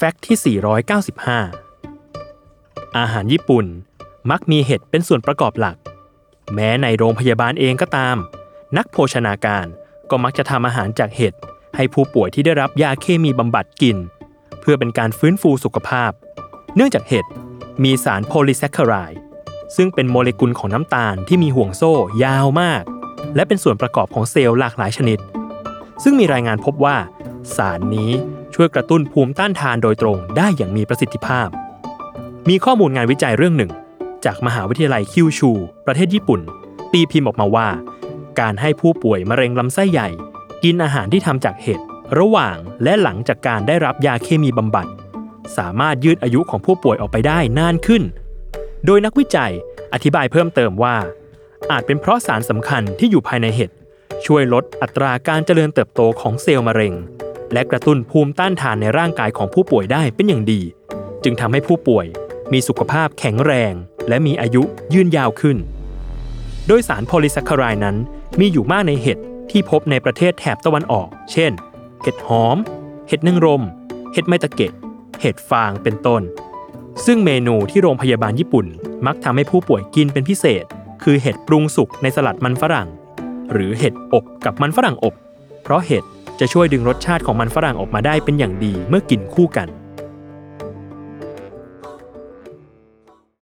[0.00, 3.66] แฟกต์ที่ 495 อาหารญี่ปุ่น
[4.30, 5.76] มักมีเห็ดเป็นส่วนประกอบหลัก
[6.54, 8.16] แม้ในโรงพยาบาลเองก็ตาม
[8.76, 9.66] นักโภชนาการ
[10.10, 11.34] ก็มักจะทำอาหารจากเห็ด
[11.76, 13.96] ให้ผู้ป่วยที่ได้รับยาเคมีบำบัดกิน
[14.60, 16.10] เพื่อเป็นการฟื้นฟูสุขภาพ
[16.76, 17.26] เนื่องจากเห็ด
[17.84, 19.12] มีสารโพลีแซคคาราย
[19.76, 21.92] ซึ่งเป็นโมเลกุลของน้ำตาลที่มีห่วงโซ่
[22.24, 22.82] ยาวมาก
[23.34, 25.18] และเป็นส่วนประกอบของเซลล์หลากหลายชนิด
[26.02, 26.96] ซึ่งมีรายงานพบว่า
[27.56, 28.12] สารนี้
[28.58, 31.48] ช่วยกระตุ้นภูมิต้านทานโดยตรงได้อย่างมีประสิทธิภาพ
[32.48, 33.72] มีข้อมูลงานวิจัยเรื่องหนึ่ง
[34.24, 35.50] จากมหาวิทยาลัยคิวชู
[35.86, 36.40] ประเทศญี่ปุ่น
[36.92, 37.68] ตีพิมพ์ออกมาว่า
[38.40, 40.08] การให้ผู้ป่วยมะเร็งลำไส้ใหญ่
[40.64, 41.80] กินอาหารที่ทำจากเห็ด
[42.18, 44.86] ระหว่างและหลังจากการได้รับยาเคมีบำบัด
[45.56, 48.02] สามารถยืดอายุของผู้ป่วยออกไปได้นานขึ้น
[48.86, 49.52] โดยนักวิจัย
[49.92, 50.96] อธิบายเพิ่มเติมว่า
[51.70, 53.70] อาจเป็นเพราะสารสำคัญที่อยู่ภายในเห็ด
[54.26, 56.94] ช่วยลดอัตราการเจริญเติบโตของเซลล์มะเร็ง
[57.52, 60.60] และกระตุ้นภูมิต้านทานในร่างกายของผู้ป่วยได้เป็นอย่างดี
[61.24, 62.06] จึงทำให้ผู้ป่วย
[62.52, 63.72] มีสุขภาพแข็งแรง
[64.08, 64.62] และมีอายุ
[64.94, 65.56] ยืนยาวขึ้น
[66.66, 67.96] โดยสารโพลิแซคคารายนั้น
[68.40, 69.18] มีอยู่มากในเห็ด
[69.50, 71.52] ที่พบในประเทศแถบตะวันออก เช่น
[72.02, 72.56] เห็ดหอม
[73.08, 73.62] เห็ดนางรม
[74.12, 74.72] เห็ดไมตะเกะ
[75.20, 76.22] เห็ดฟางเป็นต้น
[77.06, 78.66] ซึ่งเมนูที่โรงพยาบาลญี่ปุ่น
[79.06, 80.64] มักทำให้ผู้ป่วยกินเป็นพิเศษ
[81.02, 82.88] คือเห็ดปรุงสุกในสลัดมันฝรั่ง
[83.52, 85.14] หรือเห็ดอบกับมันฝรั่งอบ
[85.62, 86.04] เพราะเห็ด
[86.40, 89.68] จะช่วยดึงรสชาติของมันฝรั่งออกมาได้เป็นอย่างดีเมื่อกินคู่กัน